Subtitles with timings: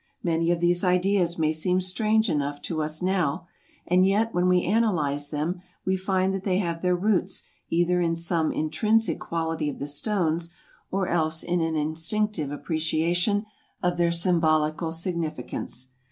[0.23, 3.45] Many of these ideas may seem strange enough to us now,
[3.85, 8.15] and yet when we analyze them we find that they have their roots either in
[8.15, 10.55] some intrinsic quality of the stones
[10.89, 13.45] or else in an instinctive appreciation
[13.83, 15.89] of their symbolical significance.